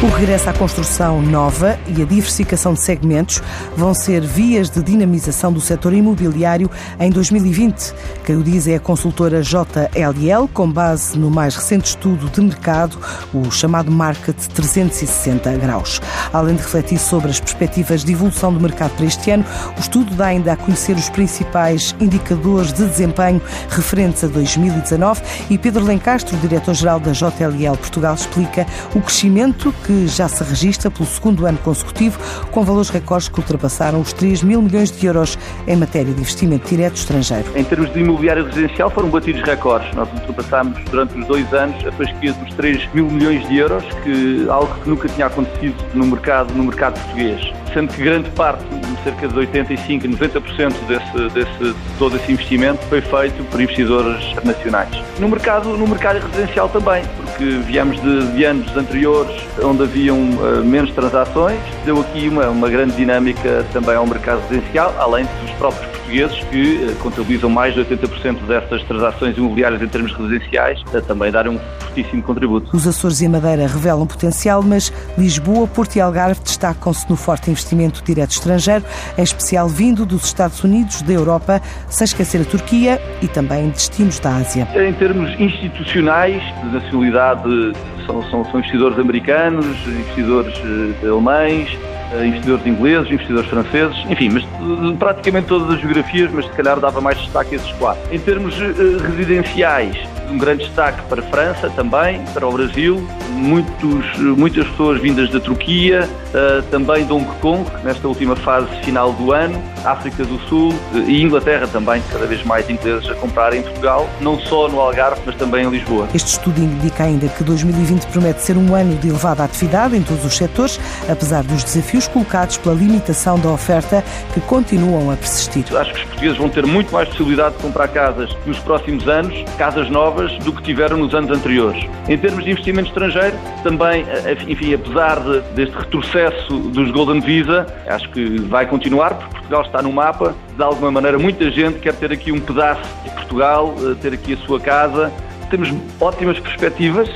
O 0.00 0.06
regresso 0.06 0.48
à 0.48 0.52
construção 0.52 1.20
nova 1.20 1.76
e 1.88 2.00
a 2.00 2.04
diversificação 2.04 2.72
de 2.72 2.80
segmentos 2.80 3.42
vão 3.76 3.92
ser 3.92 4.20
vias 4.20 4.70
de 4.70 4.80
dinamização 4.80 5.52
do 5.52 5.60
setor 5.60 5.92
imobiliário 5.92 6.70
em 7.00 7.10
2020. 7.10 7.92
Quem 8.24 8.36
o 8.36 8.44
diz 8.44 8.68
é 8.68 8.76
a 8.76 8.80
consultora 8.80 9.42
JLL, 9.42 10.46
com 10.54 10.70
base 10.70 11.18
no 11.18 11.28
mais 11.28 11.56
recente 11.56 11.86
estudo 11.86 12.30
de 12.30 12.40
mercado, 12.40 12.96
o 13.34 13.50
chamado 13.50 13.90
Market 13.90 14.36
360 14.54 15.50
graus. 15.56 16.00
Além 16.32 16.54
de 16.54 16.62
refletir 16.62 17.00
sobre 17.00 17.30
as 17.30 17.40
perspectivas 17.40 18.04
de 18.04 18.12
evolução 18.12 18.54
do 18.54 18.60
mercado 18.60 18.92
para 18.92 19.04
este 19.04 19.32
ano, 19.32 19.44
o 19.76 19.80
estudo 19.80 20.14
dá 20.14 20.26
ainda 20.26 20.52
a 20.52 20.56
conhecer 20.56 20.94
os 20.94 21.10
principais 21.10 21.92
indicadores 21.98 22.72
de 22.72 22.86
desempenho 22.86 23.42
referentes 23.68 24.22
a 24.22 24.28
2019 24.28 25.22
e 25.50 25.58
Pedro 25.58 25.84
Lencastro, 25.84 26.36
diretor-geral 26.36 27.00
da 27.00 27.10
JLL 27.10 27.76
Portugal, 27.76 28.14
explica 28.14 28.64
o 28.94 29.00
crescimento 29.00 29.74
que 29.88 30.06
já 30.06 30.28
se 30.28 30.44
registra 30.44 30.90
pelo 30.90 31.06
segundo 31.06 31.46
ano 31.46 31.56
consecutivo, 31.64 32.18
com 32.50 32.62
valores 32.62 32.90
recordes 32.90 33.30
que 33.30 33.40
ultrapassaram 33.40 34.02
os 34.02 34.12
3 34.12 34.42
mil 34.42 34.60
milhões 34.60 34.92
de 34.92 35.06
euros 35.06 35.38
em 35.66 35.76
matéria 35.76 36.12
de 36.12 36.20
investimento 36.20 36.68
direto 36.68 36.96
estrangeiro. 36.96 37.46
Em 37.56 37.64
termos 37.64 37.90
de 37.94 38.00
imobiliário 38.00 38.44
residencial, 38.44 38.90
foram 38.90 39.08
batidos 39.08 39.40
recordes. 39.40 39.90
Nós 39.94 40.06
ultrapassámos 40.12 40.78
durante 40.90 41.18
os 41.18 41.26
dois 41.26 41.50
anos 41.54 41.74
a 41.86 41.92
fasquia 41.92 42.34
dos 42.34 42.52
3 42.52 42.86
mil 42.92 43.06
milhões 43.06 43.48
de 43.48 43.56
euros, 43.56 43.82
que 44.04 44.46
algo 44.50 44.74
que 44.82 44.90
nunca 44.90 45.08
tinha 45.08 45.26
acontecido 45.26 45.74
no 45.94 46.04
mercado, 46.04 46.52
no 46.52 46.64
mercado 46.64 47.00
português. 47.00 47.40
Sendo 47.72 47.92
que 47.92 48.02
grande 48.02 48.28
parte, 48.30 48.64
cerca 49.04 49.26
de 49.26 49.38
85, 49.38 50.06
90% 50.06 50.74
desse, 50.86 51.34
desse, 51.34 51.76
todo 51.98 52.16
esse 52.16 52.32
investimento 52.32 52.84
foi 52.88 53.00
feito 53.00 53.42
por 53.50 53.60
investidores 53.60 54.34
nacionais. 54.44 54.90
No 55.18 55.28
mercado, 55.28 55.70
no 55.76 55.86
mercado 55.86 56.20
residencial 56.26 56.68
também, 56.68 57.02
porque 57.38 57.44
viemos 57.64 58.02
de, 58.02 58.32
de 58.32 58.44
anos 58.44 58.76
anteriores 58.76 59.40
onde 59.62 59.84
haviam 59.84 60.18
uh, 60.18 60.64
menos 60.64 60.90
transações, 60.90 61.60
deu 61.84 62.00
aqui 62.00 62.28
uma, 62.28 62.48
uma 62.48 62.68
grande 62.68 62.96
dinâmica 62.96 63.64
também 63.72 63.94
ao 63.94 64.04
mercado 64.04 64.40
residencial, 64.48 64.92
além 64.98 65.24
dos 65.40 65.50
próprios 65.52 65.97
portugueses 66.08 66.38
que 66.44 66.86
uh, 66.86 66.96
contabilizam 66.96 67.50
mais 67.50 67.74
de 67.74 67.84
80% 67.84 68.46
dessas 68.46 68.82
transações 68.84 69.36
imobiliárias 69.36 69.82
em 69.82 69.88
termos 69.88 70.12
residenciais, 70.14 70.82
a 70.94 71.00
também 71.00 71.30
darem 71.30 71.52
um 71.52 71.58
fortíssimo 71.78 72.22
contributo. 72.22 72.74
Os 72.74 72.86
Açores 72.86 73.20
e 73.20 73.26
a 73.26 73.28
Madeira 73.28 73.66
revelam 73.66 74.06
potencial, 74.06 74.62
mas 74.62 74.92
Lisboa, 75.16 75.66
Porto 75.66 75.96
e 75.96 76.00
Algarve 76.00 76.40
destacam-se 76.40 77.08
no 77.10 77.16
forte 77.16 77.50
investimento 77.50 78.02
direto 78.02 78.30
estrangeiro, 78.30 78.84
em 79.16 79.22
especial 79.22 79.68
vindo 79.68 80.06
dos 80.06 80.24
Estados 80.24 80.64
Unidos, 80.64 81.02
da 81.02 81.12
Europa, 81.12 81.60
sem 81.88 82.04
esquecer 82.06 82.40
a 82.40 82.44
Turquia 82.44 83.00
e 83.20 83.28
também 83.28 83.68
destinos 83.68 84.18
da 84.18 84.36
Ásia. 84.36 84.66
Em 84.74 84.92
termos 84.94 85.30
institucionais, 85.38 86.42
de 86.62 86.70
nacionalidade 86.72 87.72
são, 88.06 88.22
são, 88.30 88.44
são 88.46 88.60
investidores 88.60 88.98
americanos, 88.98 89.66
investidores 89.86 90.56
uh, 90.58 91.12
alemães, 91.12 91.76
investidores 92.24 92.66
ingleses, 92.66 93.10
investidores 93.12 93.48
franceses, 93.48 93.96
enfim, 94.08 94.30
mas 94.30 94.44
uh, 94.44 94.96
praticamente 94.96 95.46
todas 95.46 95.74
as 95.74 95.80
geografias, 95.80 96.30
mas 96.32 96.46
se 96.46 96.52
calhar 96.52 96.78
dava 96.80 97.00
mais 97.00 97.18
destaque 97.18 97.54
a 97.54 97.56
esses 97.56 97.72
quatro. 97.72 98.02
Em 98.12 98.18
termos 98.18 98.56
residenciais, 98.58 99.96
um 100.30 100.38
grande 100.38 100.64
destaque 100.64 101.02
para 101.08 101.20
a 101.20 101.24
França 101.24 101.70
também, 101.70 102.24
para 102.32 102.46
o 102.46 102.52
Brasil, 102.52 103.06
muitos, 103.30 104.18
muitas 104.18 104.66
pessoas 104.68 105.00
vindas 105.00 105.30
da 105.30 105.40
Turquia, 105.40 106.08
uh, 106.28 106.62
também 106.70 107.06
de 107.06 107.12
Hong 107.12 107.26
Kong, 107.40 107.64
nesta 107.84 108.06
última 108.06 108.36
fase 108.36 108.68
final 108.82 109.12
do 109.12 109.32
ano, 109.32 109.62
África 109.84 110.24
do 110.24 110.38
Sul 110.48 110.72
uh, 110.72 110.98
e 110.98 111.22
Inglaterra 111.22 111.66
também, 111.66 112.02
cada 112.12 112.26
vez 112.26 112.44
mais 112.44 112.68
ingleses 112.68 113.08
a 113.08 113.14
comprar 113.14 113.54
em 113.54 113.62
Portugal, 113.62 114.08
não 114.20 114.38
só 114.40 114.68
no 114.68 114.80
Algarve, 114.80 115.20
mas 115.24 115.36
também 115.36 115.64
em 115.64 115.70
Lisboa. 115.70 116.08
Este 116.14 116.32
estudo 116.32 116.60
indica 116.60 117.04
ainda 117.04 117.28
que 117.28 117.44
2020 117.44 118.06
promete 118.06 118.42
ser 118.42 118.56
um 118.56 118.74
ano 118.74 118.96
de 118.96 119.08
elevada 119.08 119.44
atividade 119.44 119.96
em 119.96 120.02
todos 120.02 120.24
os 120.24 120.36
setores, 120.36 120.80
apesar 121.08 121.42
dos 121.44 121.64
desafios 121.64 122.08
colocados 122.08 122.56
pela 122.58 122.74
limitação 122.74 123.38
da 123.38 123.50
oferta 123.50 124.04
que 124.34 124.40
continuam 124.42 125.10
a 125.10 125.16
persistir. 125.16 125.64
Acho 125.76 125.92
que 125.92 125.98
os 126.00 126.04
portugueses 126.06 126.38
vão 126.38 126.48
ter 126.48 126.66
muito 126.66 126.92
mais 126.92 127.08
possibilidade 127.08 127.56
de 127.56 127.62
comprar 127.62 127.88
casas 127.88 128.36
nos 128.44 128.58
próximos 128.58 129.08
anos, 129.08 129.44
casas 129.56 129.88
novas 129.88 130.17
novas 130.18 130.32
do 130.44 130.52
que 130.52 130.62
tiveram 130.62 130.96
nos 130.96 131.14
anos 131.14 131.30
anteriores. 131.30 131.84
Em 132.08 132.18
termos 132.18 132.44
de 132.44 132.50
investimento 132.50 132.88
estrangeiro, 132.88 133.36
também, 133.62 134.04
eh, 134.08 134.36
enfim, 134.48 134.74
apesar 134.74 135.20
de, 135.20 135.40
deste 135.54 135.76
retrocesso 135.76 136.58
dos 136.58 136.90
Golden 136.90 137.20
Visa, 137.20 137.66
acho 137.86 138.08
que 138.10 138.40
vai 138.42 138.66
continuar, 138.66 139.14
porque 139.14 139.36
Portugal 139.36 139.62
está 139.62 139.82
no 139.82 139.92
mapa. 139.92 140.34
De 140.56 140.62
alguma 140.62 140.90
maneira, 140.90 141.18
muita 141.18 141.50
gente 141.50 141.78
quer 141.78 141.94
ter 141.94 142.12
aqui 142.12 142.32
um 142.32 142.40
pedaço 142.40 142.82
de 143.04 143.10
Portugal, 143.10 143.74
eh, 143.78 143.94
ter 144.00 144.12
aqui 144.12 144.34
a 144.34 144.36
sua 144.38 144.58
casa. 144.58 145.12
Temos 145.50 145.72
ótimas 145.98 146.38
perspectivas, 146.38 147.08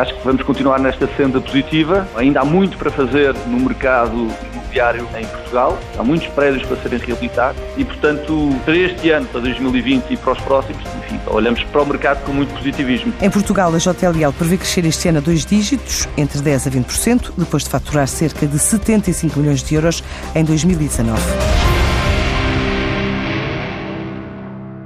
acho 0.00 0.14
que 0.14 0.24
vamos 0.24 0.44
continuar 0.44 0.78
nesta 0.78 1.08
senda 1.16 1.40
positiva. 1.40 2.06
Ainda 2.14 2.40
há 2.40 2.44
muito 2.44 2.78
para 2.78 2.88
fazer 2.88 3.34
no 3.48 3.58
mercado 3.58 4.28
imobiliário 4.72 5.06
em 5.16 5.26
Portugal. 5.26 5.78
Há 5.98 6.02
muitos 6.02 6.26
prédios 6.28 6.64
para 6.64 6.76
serem 6.78 6.98
reabilitados 6.98 7.60
e, 7.76 7.84
portanto, 7.84 8.50
para 8.64 8.76
este 8.76 9.10
ano, 9.10 9.26
para 9.26 9.40
2020 9.42 10.10
e 10.10 10.16
para 10.16 10.32
os 10.32 10.40
próximos, 10.40 10.82
enfim, 10.98 11.20
olhamos 11.26 11.62
para 11.64 11.82
o 11.82 11.86
mercado 11.86 12.24
com 12.24 12.32
muito 12.32 12.52
positivismo. 12.54 13.12
Em 13.20 13.30
Portugal, 13.30 13.72
a 13.74 13.78
JLL 13.78 14.32
prevê 14.36 14.56
crescer 14.56 14.84
este 14.84 15.08
ano 15.08 15.18
a 15.18 15.20
dois 15.20 15.44
dígitos, 15.44 16.08
entre 16.16 16.40
10% 16.40 16.66
a 16.66 16.70
20%, 16.70 17.32
depois 17.36 17.64
de 17.64 17.70
faturar 17.70 18.08
cerca 18.08 18.46
de 18.46 18.58
75 18.58 19.38
milhões 19.38 19.62
de 19.62 19.74
euros 19.74 20.02
em 20.34 20.44
2019. 20.44 21.71